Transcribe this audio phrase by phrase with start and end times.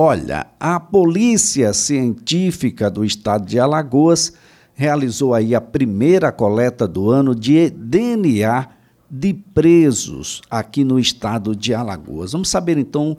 [0.00, 4.32] Olha, a Polícia Científica do Estado de Alagoas
[4.72, 8.68] realizou aí a primeira coleta do ano de DNA
[9.10, 12.30] de presos aqui no estado de Alagoas.
[12.30, 13.18] Vamos saber então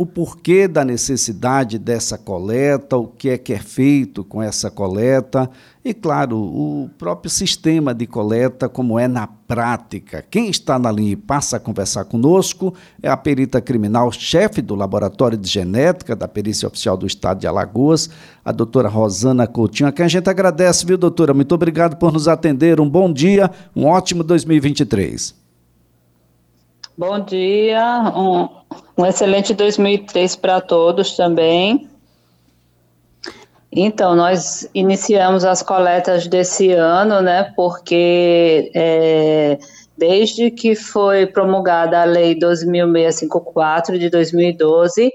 [0.00, 5.50] o porquê da necessidade dessa coleta, o que é que é feito com essa coleta
[5.84, 10.24] e, claro, o próprio sistema de coleta, como é na prática.
[10.30, 14.74] Quem está na linha e passa a conversar conosco é a perita criminal, chefe do
[14.74, 18.08] Laboratório de Genética da Perícia Oficial do Estado de Alagoas,
[18.42, 21.34] a doutora Rosana Coutinho, a quem a gente agradece, viu, doutora?
[21.34, 22.80] Muito obrigado por nos atender.
[22.80, 25.39] Um bom dia, um ótimo 2023.
[27.00, 28.46] Bom dia, um,
[28.98, 31.88] um excelente 2003 para todos também.
[33.72, 39.58] Então, nós iniciamos as coletas desse ano, né, porque é,
[39.96, 45.10] desde que foi promulgada a Lei 2654 de 2012,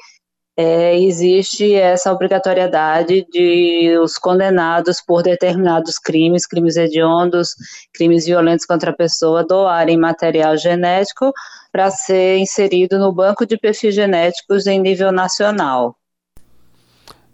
[0.57, 7.55] é, existe essa obrigatoriedade de os condenados por determinados crimes, crimes hediondos,
[7.93, 11.33] crimes violentos contra a pessoa, doarem material genético
[11.71, 15.97] para ser inserido no banco de perfis genéticos em nível nacional.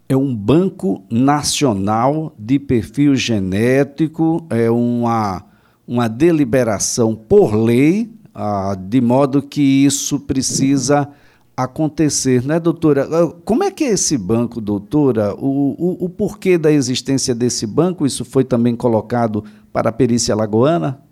[0.08, 5.44] É um banco nacional de perfil genético, é uma,
[5.86, 11.08] uma deliberação por lei, ah, de modo que isso precisa
[11.56, 13.08] acontecer, né, doutora?
[13.10, 15.34] Ah, como é que é esse banco, doutora?
[15.34, 18.06] O, o, o porquê da existência desse banco?
[18.06, 21.02] Isso foi também colocado para a perícia lagoana?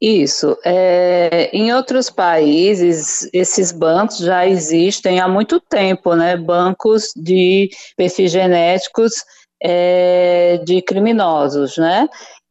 [0.00, 0.56] Isso.
[0.64, 6.36] É, em outros países, esses bancos já existem há muito tempo, né?
[6.36, 9.12] Bancos de perfis genéticos
[9.60, 12.08] é, de criminosos, né?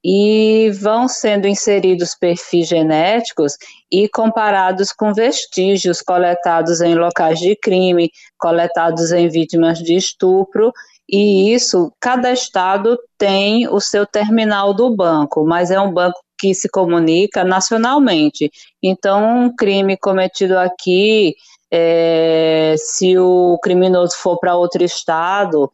[0.10, 3.58] E vão sendo inseridos perfis genéticos
[3.92, 10.72] e comparados com vestígios coletados em locais de crime, coletados em vítimas de estupro
[11.10, 16.54] e isso, cada estado tem o seu terminal do banco, mas é um banco que
[16.54, 18.52] se comunica nacionalmente.
[18.84, 21.34] Então, um crime cometido aqui,
[21.72, 25.72] é, se o criminoso for para outro estado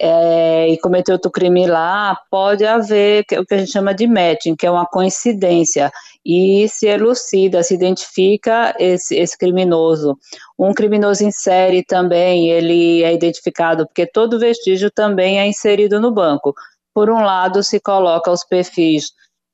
[0.00, 4.56] é, e cometer outro crime lá, pode haver o que a gente chama de matching,
[4.56, 5.92] que é uma coincidência,
[6.24, 10.16] e se elucida, se identifica esse, esse criminoso.
[10.58, 16.10] Um criminoso em série também, ele é identificado, porque todo vestígio também é inserido no
[16.10, 16.54] banco.
[16.94, 19.12] Por um lado, se coloca os perfis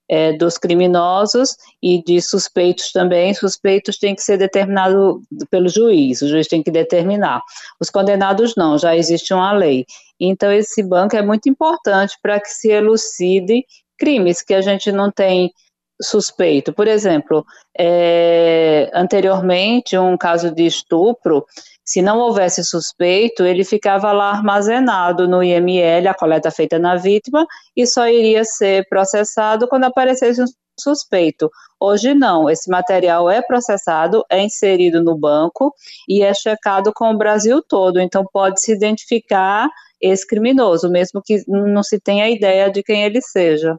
[0.09, 3.35] é, dos criminosos e de suspeitos também.
[3.35, 7.43] Suspeitos têm que ser determinados pelo juiz, o juiz tem que determinar.
[7.81, 9.85] Os condenados não, já existe uma lei.
[10.19, 13.65] Então, esse banco é muito importante para que se elucide
[13.99, 15.53] crimes que a gente não tem
[16.01, 16.73] suspeito.
[16.73, 17.45] Por exemplo,
[17.79, 21.47] é, anteriormente, um caso de estupro,
[21.87, 27.47] se não houvesse suspeito, ele ficava lá armazenado no IML, a coleta feita na vítima,
[27.77, 30.47] e só iria ser processado quando aparecesse um
[30.79, 31.49] suspeito.
[31.79, 35.73] Hoje não, esse material é processado, é inserido no banco
[36.09, 39.69] e é checado com o Brasil todo, então pode se identificar
[40.01, 43.79] esse criminoso, mesmo que não se tenha ideia de quem ele seja.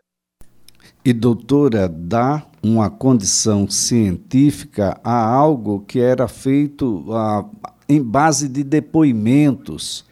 [1.03, 7.45] E doutora, dá uma condição científica a algo que era feito a,
[7.87, 10.05] em base de depoimentos.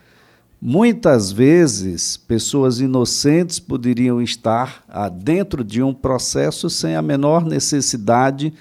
[0.62, 8.53] Muitas vezes, pessoas inocentes poderiam estar ah, dentro de um processo sem a menor necessidade,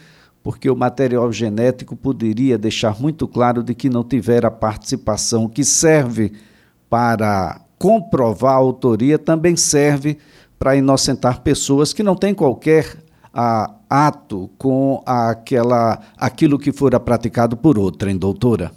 [0.43, 6.33] porque o material genético poderia deixar muito claro de que não tivera participação, que serve
[6.91, 10.19] para comprovar a autoria, também serve
[10.59, 12.99] para inocentar pessoas que não têm qualquer
[13.33, 18.71] ah, ato com aquela, aquilo que fora praticado por outra, hein, doutora?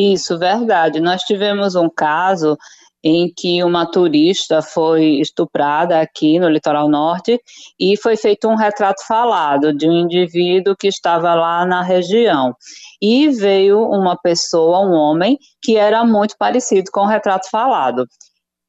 [0.00, 0.98] Isso, verdade.
[0.98, 2.56] Nós tivemos um caso
[3.04, 7.38] em que uma turista foi estuprada aqui no litoral norte
[7.78, 12.54] e foi feito um retrato falado de um indivíduo que estava lá na região.
[13.00, 18.06] E veio uma pessoa, um homem, que era muito parecido com o retrato falado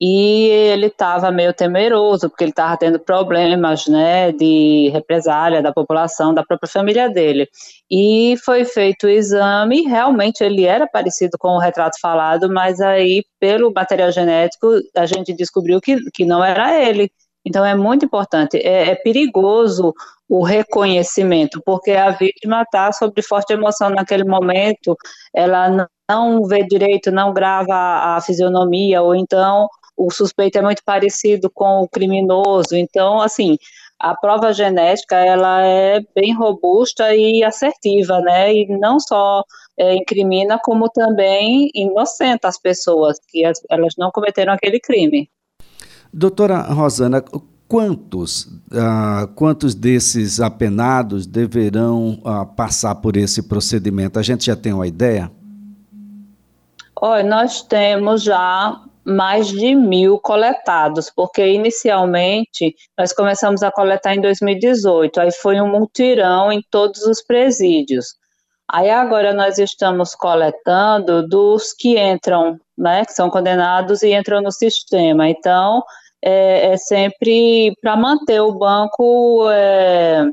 [0.04, 6.34] e ele estava meio temeroso, porque ele estava tendo problemas, né, de represália da população,
[6.34, 7.48] da própria família dele.
[7.90, 13.24] E foi feito o exame, realmente ele era parecido com o retrato falado, mas aí,
[13.40, 14.68] pelo material genético,
[14.98, 17.12] a gente descobriu que, que não era ele.
[17.46, 19.94] Então é muito importante, é, é perigoso
[20.28, 24.96] o reconhecimento, porque a vítima está sob forte emoção naquele momento,
[25.34, 27.74] ela não vê direito, não grava
[28.16, 29.68] a fisionomia, ou então
[30.06, 32.76] o suspeito é muito parecido com o criminoso.
[32.76, 33.58] Então, assim,
[34.00, 38.54] a prova genética ela é bem robusta e assertiva, né?
[38.54, 39.44] E não só
[39.78, 45.30] é, incrimina, como também inocenta as pessoas, que as, elas não cometeram aquele crime.
[46.12, 47.24] Doutora Rosana,
[47.68, 54.18] quantos, uh, quantos desses apenados deverão uh, passar por esse procedimento?
[54.18, 55.32] A gente já tem uma ideia?
[57.00, 64.22] Olha, nós temos já mais de mil coletados, porque inicialmente nós começamos a coletar em
[64.22, 68.16] 2018, aí foi um multirão em todos os presídios.
[68.72, 74.52] Aí agora nós estamos coletando dos que entram, né, que são condenados e entram no
[74.52, 75.28] sistema.
[75.28, 75.84] Então,
[76.24, 80.24] é, é sempre para manter o banco é,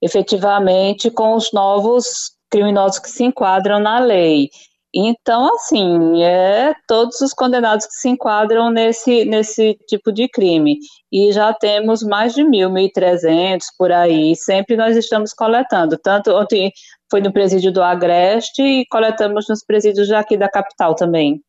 [0.00, 4.48] efetivamente com os novos criminosos que se enquadram na lei.
[4.94, 10.78] Então, assim, é todos os condenados que se enquadram nesse, nesse tipo de crime.
[11.10, 14.36] E já temos mais de mil, mil e trezentos por aí.
[14.36, 15.98] Sempre nós estamos coletando.
[15.98, 16.70] Tanto ontem
[17.10, 21.42] foi no presídio do Agreste e coletamos nos presídios aqui da capital também.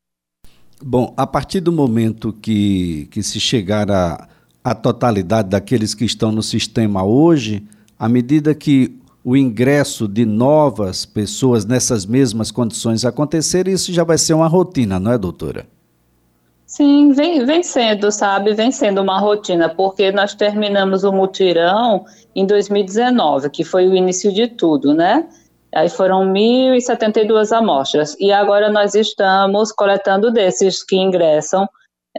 [0.82, 4.28] Bom, a partir do momento que, que se chegar a,
[4.64, 7.64] a totalidade daqueles que estão no sistema hoje,
[7.98, 14.20] à medida que o ingresso de novas pessoas nessas mesmas condições acontecer, isso já vai
[14.20, 15.66] ser uma rotina, não é, doutora?
[16.68, 18.54] Sim, vem, vem sendo, sabe?
[18.54, 22.06] Vem sendo uma rotina, porque nós terminamos o mutirão
[22.36, 25.28] em 2019, que foi o início de tudo, né?
[25.74, 28.16] Aí foram 1.072 amostras.
[28.20, 31.68] E agora nós estamos coletando desses que ingressam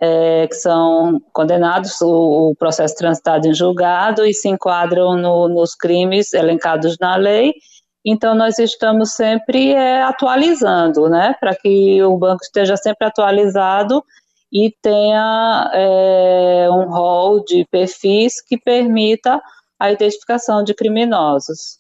[0.01, 5.75] é, que são condenados, o, o, processo transitado em julgado e se enquadram no, nos
[5.75, 7.55] crimes elencados na lei.
[8.05, 14.03] Então, nós estamos sempre é, atualizando, né, para que o banco esteja sempre atualizado
[14.53, 19.41] e tenha é, um rol de perfis que permita
[19.79, 21.79] a identificação de criminosos.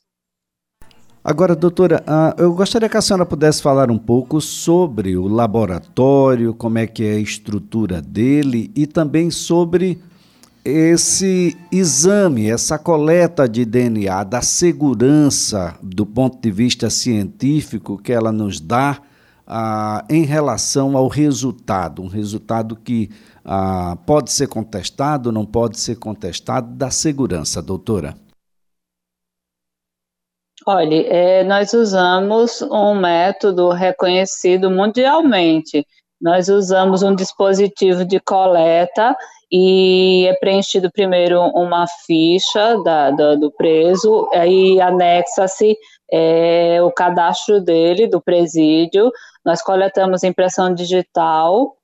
[1.28, 6.54] Agora, doutora, uh, eu gostaria que a senhora pudesse falar um pouco sobre o laboratório,
[6.54, 10.00] como é que é a estrutura dele e também sobre
[10.64, 18.30] esse exame, essa coleta de DNA, da segurança do ponto de vista científico que ela
[18.30, 19.00] nos dá
[19.48, 23.10] uh, em relação ao resultado, um resultado que
[23.44, 28.14] uh, pode ser contestado, não pode ser contestado, da segurança, doutora.
[30.68, 35.86] Olha, é, nós usamos um método reconhecido mundialmente.
[36.20, 39.16] Nós usamos um dispositivo de coleta
[39.52, 45.76] e é preenchido primeiro uma ficha da, da, do preso, aí anexa-se
[46.10, 49.12] é, o cadastro dele, do presídio.
[49.44, 51.76] Nós coletamos impressão digital,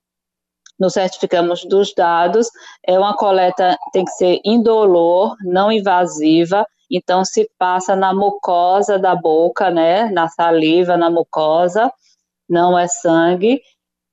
[0.76, 2.49] nos certificamos dos dados.
[2.84, 9.17] É uma coleta, tem que ser indolor, não invasiva então se passa na mucosa da
[9.17, 11.91] boca, né, na saliva, na mucosa,
[12.49, 13.61] não é sangue,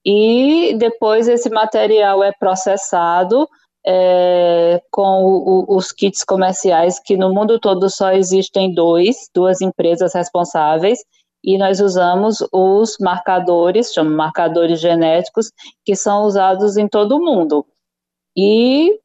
[0.05, 3.47] e depois esse material é processado
[3.85, 10.13] é, com o, os kits comerciais, que no mundo todo só existem dois, duas empresas
[10.13, 10.99] responsáveis,
[11.43, 15.51] e nós usamos os marcadores, chamam marcadores genéticos,
[15.85, 17.65] que são usados em todo o mundo.
[18.35, 18.99] E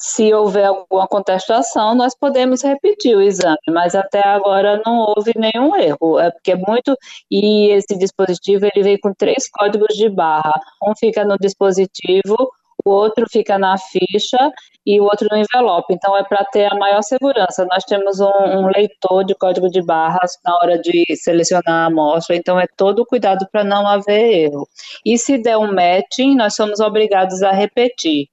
[0.00, 5.74] se houver alguma contestação, nós podemos repetir o exame, mas até agora não houve nenhum
[5.74, 6.96] erro, é porque é muito,
[7.30, 12.36] e esse dispositivo ele vem com três códigos de barra, um fica no dispositivo,
[12.84, 14.38] o outro fica na ficha
[14.86, 18.26] e o outro no envelope, então é para ter a maior segurança, nós temos um,
[18.26, 23.04] um, leitor de código de barras na hora de selecionar a amostra, então é todo
[23.04, 24.68] cuidado para não haver erro,
[25.04, 28.28] e se der um matching, nós somos obrigados a repetir,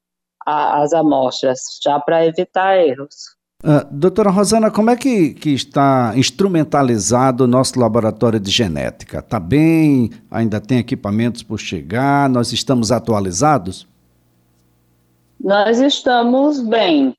[0.46, 3.36] a, as amostras, já para evitar erros.
[3.64, 9.20] Uh, doutora Rosana, como é que, que está instrumentalizado o nosso laboratório de genética?
[9.20, 10.12] Está bem?
[10.30, 12.30] Ainda tem equipamentos por chegar?
[12.30, 13.88] Nós estamos atualizados?
[15.40, 17.16] Nós estamos bem.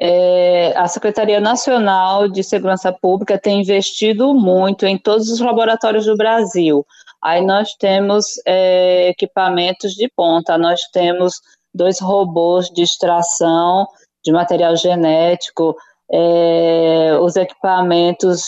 [0.00, 6.16] É, a Secretaria Nacional de Segurança Pública tem investido muito em todos os laboratórios do
[6.16, 6.86] Brasil.
[7.22, 11.40] Aí nós temos é, equipamentos de ponta, nós temos
[11.74, 13.86] dois robôs de extração
[14.24, 15.74] de material genético,
[16.10, 18.42] é, os equipamentos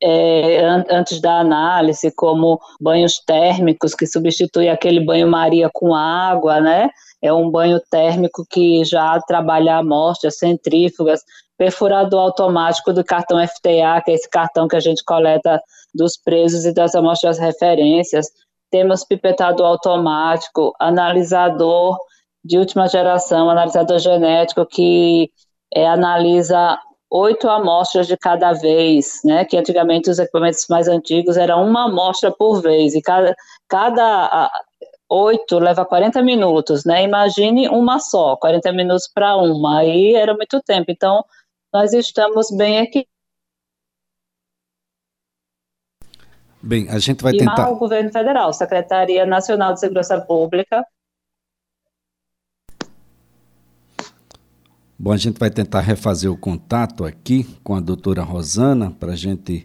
[0.00, 6.88] é, an antes da análise, como banhos térmicos, que substitui aquele banho-maria com água, né?
[7.20, 11.20] É um banho térmico que já trabalha amostras, centrífugas,
[11.56, 15.60] perfurador automático do cartão FTA, que é esse cartão que a gente coleta
[15.92, 18.26] dos presos e das amostras referências.
[18.70, 21.98] Temos pipetador automático, analisador
[22.48, 25.30] de última geração, analisador genético, que
[25.74, 26.78] é, analisa
[27.10, 29.44] oito amostras de cada vez, né?
[29.44, 33.36] Que antigamente os equipamentos mais antigos era uma amostra por vez e cada,
[33.68, 34.50] cada
[35.10, 37.02] oito leva 40 minutos, né?
[37.02, 40.90] Imagine uma só, 40 minutos para uma, aí era muito tempo.
[40.90, 41.22] Então,
[41.72, 43.06] nós estamos bem aqui.
[46.62, 47.70] Bem, a gente vai e tentar.
[47.70, 50.82] o governo federal, Secretaria Nacional de Segurança Pública.
[55.00, 59.16] Bom, a gente vai tentar refazer o contato aqui com a doutora Rosana para a
[59.16, 59.64] gente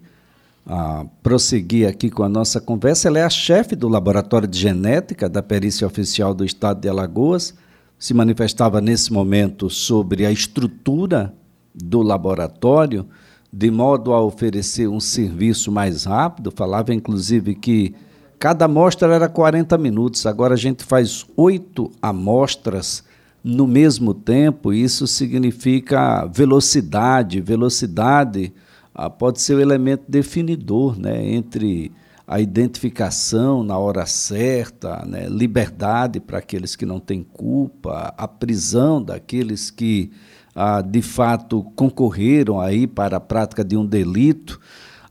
[0.64, 3.08] a prosseguir aqui com a nossa conversa.
[3.08, 7.56] Ela é a chefe do Laboratório de Genética da Perícia Oficial do Estado de Alagoas.
[7.98, 11.34] Se manifestava nesse momento sobre a estrutura
[11.74, 13.08] do laboratório,
[13.52, 16.54] de modo a oferecer um serviço mais rápido.
[16.56, 17.96] Falava, inclusive, que
[18.38, 23.04] cada amostra era 40 minutos, agora a gente faz oito amostras
[23.44, 24.72] no mesmo tempo.
[24.72, 28.54] Isso significa velocidade, velocidade
[28.96, 31.92] ah, pode ser o elemento definidor né, entre
[32.26, 39.04] a identificação na hora certa, né, liberdade para aqueles que não têm culpa, a prisão
[39.04, 40.12] daqueles que
[40.56, 44.60] ah, de fato concorreram aí para a prática de um delito.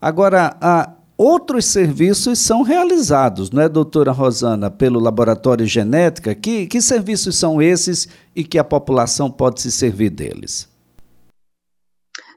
[0.01, 6.35] Agora, ah, outros serviços são realizados, não é, doutora Rosana, pelo Laboratório Genética?
[6.35, 10.69] Que, que serviços são esses e que a população pode se servir deles?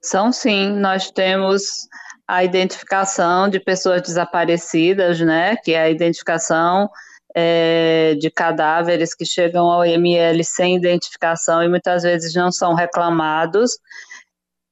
[0.01, 1.87] São sim, nós temos
[2.27, 6.87] a identificação de pessoas desaparecidas, né, que é a identificação
[7.35, 13.79] é, de cadáveres que chegam ao IML sem identificação e muitas vezes não são reclamados.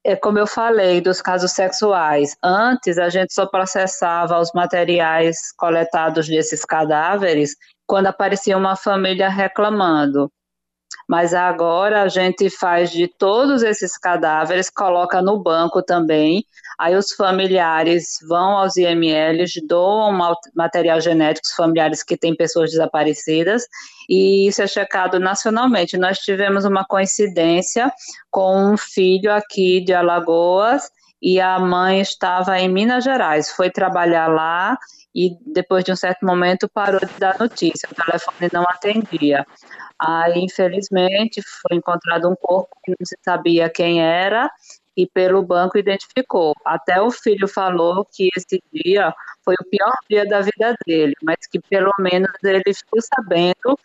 [0.05, 2.35] É como eu falei dos casos sexuais.
[2.43, 7.55] Antes a gente só processava os materiais coletados desses cadáveres
[7.87, 10.29] quando aparecia uma família reclamando
[11.07, 16.45] mas agora a gente faz de todos esses cadáveres, coloca no banco também,
[16.79, 20.17] aí os familiares vão aos IMLs, doam
[20.55, 23.63] material genético, os familiares que têm pessoas desaparecidas,
[24.09, 25.97] e isso é checado nacionalmente.
[25.97, 27.91] Nós tivemos uma coincidência
[28.29, 30.89] com um filho aqui de Alagoas,
[31.23, 34.77] e a mãe estava em Minas Gerais, foi trabalhar lá
[35.15, 39.45] e depois de um certo momento parou de dar notícia, o telefone não atendia.
[39.97, 44.51] Aí, infelizmente, foi encontrado um corpo que não se sabia quem era
[44.95, 46.53] e pelo banco identificou.
[46.65, 51.37] Até o filho falou que esse dia foi o pior dia da vida dele, mas
[51.51, 53.77] que pelo menos ele ficou sabendo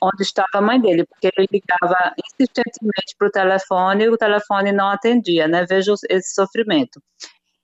[0.00, 4.72] onde estava a mãe dele, porque ele ligava insistentemente para o telefone e o telefone
[4.72, 5.64] não atendia, né?
[5.68, 7.00] Veja esse sofrimento.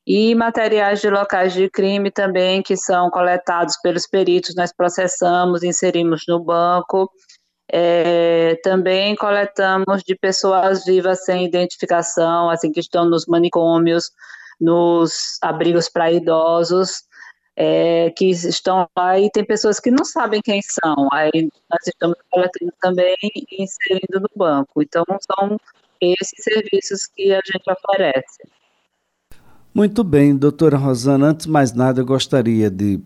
[0.07, 6.23] E materiais de locais de crime também, que são coletados pelos peritos, nós processamos, inserimos
[6.26, 7.11] no banco.
[7.73, 14.11] É, também coletamos de pessoas vivas sem identificação, assim, que estão nos manicômios,
[14.61, 17.05] nos abrigos para idosos,
[17.57, 21.09] é, que estão lá e tem pessoas que não sabem quem são.
[21.12, 21.31] Aí
[21.71, 24.83] nós estamos coletando também e inserindo no banco.
[24.83, 25.57] Então, são
[26.00, 28.49] esses serviços que a gente oferece.
[29.73, 31.29] Muito bem, doutora Rosana.
[31.29, 33.00] Antes de mais nada, eu gostaria de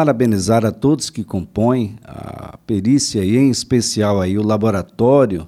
[0.00, 5.46] parabenizar a todos que compõem a perícia e, em especial, aí, o laboratório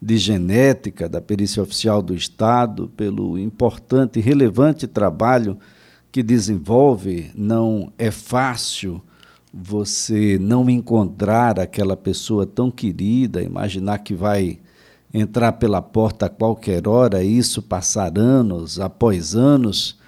[0.00, 5.56] de genética da Perícia Oficial do Estado pelo importante e relevante trabalho
[6.12, 7.30] que desenvolve.
[7.34, 9.00] Não é fácil
[9.50, 14.58] você não encontrar aquela pessoa tão querida, imaginar que vai
[15.14, 19.98] entrar pela porta a qualquer hora, isso passar anos após anos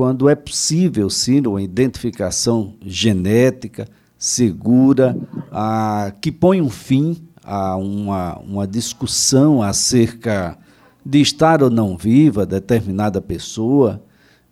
[0.00, 5.14] quando é possível, sim, uma identificação genética segura,
[5.52, 10.56] a, que põe um fim a uma, uma discussão acerca
[11.04, 14.02] de estar ou não viva determinada pessoa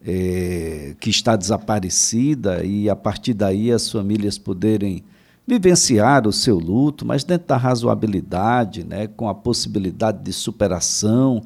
[0.04, 5.02] é, que está desaparecida e, a partir daí, as famílias poderem
[5.46, 11.42] vivenciar o seu luto, mas dentro da razoabilidade, né, com a possibilidade de superação,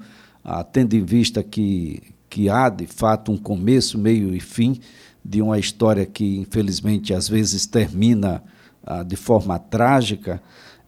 [0.73, 2.03] tendo em vista que,
[2.33, 4.81] que há de fato um começo, meio e fim
[5.23, 8.43] de uma história que infelizmente às vezes termina
[8.83, 10.41] ah, de forma trágica.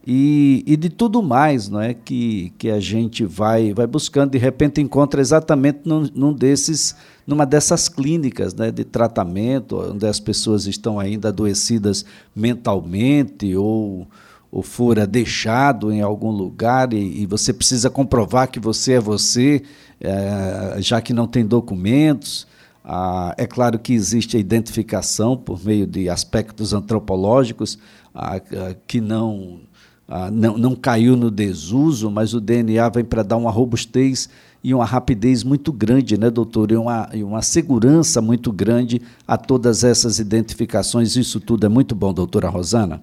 [0.07, 4.39] E, e, de tudo mais, não é que, que a gente vai vai buscando de
[4.39, 6.95] repente encontra exatamente num, num desses
[7.27, 14.07] numa dessas clínicas né, de tratamento onde as pessoas estão ainda adoecidas mentalmente ou
[14.51, 19.61] ou fora deixado em algum lugar e, e você precisa comprovar que você é você
[19.99, 22.47] é, já que não tem documentos.
[22.83, 27.79] Ah, é claro que existe a identificação por meio de aspectos antropológicos
[28.13, 29.61] ah, ah que não,
[30.07, 34.29] ah, não, não caiu no desuso, mas o DNA vem para dar uma robustez
[34.63, 36.71] e uma rapidez muito grande, né, doutor?
[36.71, 41.15] E uma, e uma segurança muito grande a todas essas identificações.
[41.15, 43.01] Isso tudo é muito bom, doutora Rosana.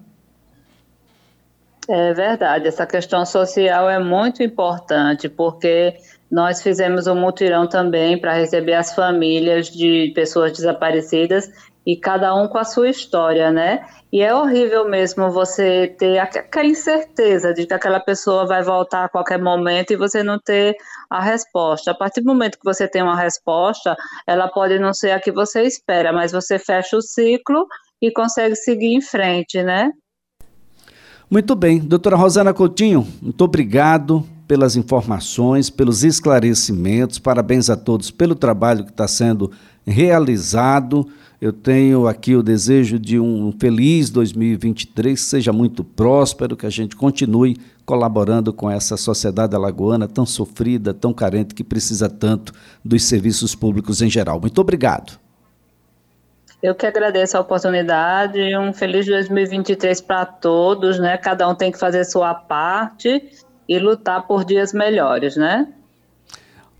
[1.89, 5.97] É verdade, essa questão social é muito importante, porque
[6.31, 11.49] nós fizemos um mutirão também para receber as famílias de pessoas desaparecidas
[11.85, 13.85] e cada um com a sua história, né?
[14.13, 19.09] E é horrível mesmo você ter aquela incerteza de que aquela pessoa vai voltar a
[19.09, 20.77] qualquer momento e você não ter
[21.09, 21.91] a resposta.
[21.91, 23.93] A partir do momento que você tem uma resposta,
[24.25, 27.65] ela pode não ser a que você espera, mas você fecha o ciclo
[28.01, 29.91] e consegue seguir em frente, né?
[31.33, 38.35] Muito bem, doutora Rosana Coutinho, muito obrigado pelas informações, pelos esclarecimentos, parabéns a todos pelo
[38.35, 39.49] trabalho que está sendo
[39.83, 41.07] realizado.
[41.41, 46.69] Eu tenho aqui o desejo de um feliz 2023, que seja muito próspero, que a
[46.69, 52.53] gente continue colaborando com essa sociedade alagoana tão sofrida, tão carente, que precisa tanto
[52.85, 54.39] dos serviços públicos em geral.
[54.39, 55.22] Muito obrigado.
[56.63, 61.17] Eu que agradeço a oportunidade e um feliz 2023 para todos, né?
[61.17, 63.21] Cada um tem que fazer sua parte
[63.67, 65.67] e lutar por dias melhores, né?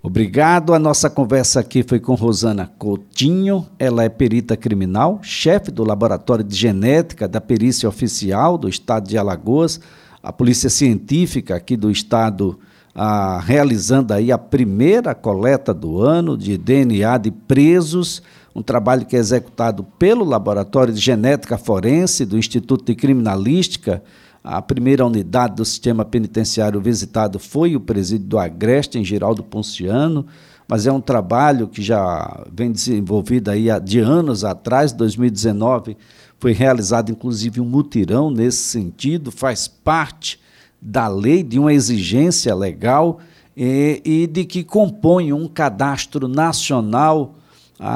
[0.01, 0.73] Obrigado.
[0.73, 3.67] A nossa conversa aqui foi com Rosana Coutinho.
[3.77, 9.17] Ela é perita criminal, chefe do Laboratório de Genética da Perícia Oficial do Estado de
[9.17, 9.81] Alagoas,
[10.21, 12.57] a Polícia Científica aqui do Estado,
[12.95, 18.23] ah, realizando aí a primeira coleta do ano de DNA de presos
[18.55, 24.03] um trabalho que é executado pelo Laboratório de Genética Forense do Instituto de Criminalística.
[24.43, 30.25] A primeira unidade do sistema penitenciário visitado foi o presídio do Agreste, em Giraldo Ponciano,
[30.67, 35.97] mas é um trabalho que já vem desenvolvido aí de anos atrás, 2019,
[36.39, 40.39] foi realizado inclusive um mutirão nesse sentido, faz parte
[40.81, 43.19] da lei, de uma exigência legal
[43.55, 47.35] e, e de que compõe um cadastro nacional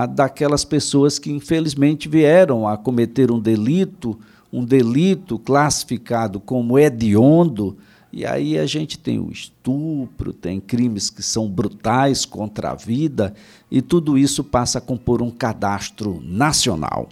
[0.10, 4.20] daquelas pessoas que infelizmente vieram a cometer um delito,
[4.51, 7.77] um delito classificado como hediondo,
[8.12, 13.33] e aí a gente tem o estupro, tem crimes que são brutais contra a vida,
[13.70, 17.09] e tudo isso passa a compor um cadastro nacional.